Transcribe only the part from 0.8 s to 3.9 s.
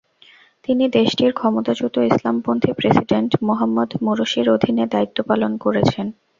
দেশটির ক্ষমতাচ্যুত ইসলামপন্থী প্রেসিডেন্ট মোহাম্মদ